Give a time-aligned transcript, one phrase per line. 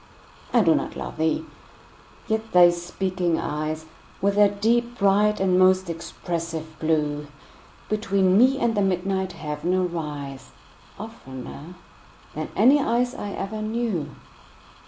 [0.51, 3.85] I do not love thee!—yet thy speaking eyes,
[4.19, 7.27] With their deep, bright, and most expressive blue,
[7.87, 10.53] Between me and the midnight heaven arise,
[10.97, 11.75] 15 Oftener
[12.33, 14.09] than any eyes I ever knew.